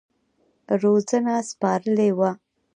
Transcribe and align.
روزنه 0.81 1.35
سپارلې 1.49 2.09
وه. 2.17 2.31